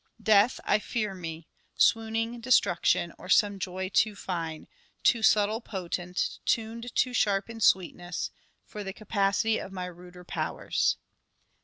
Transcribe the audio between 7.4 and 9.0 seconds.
in sweetness, For the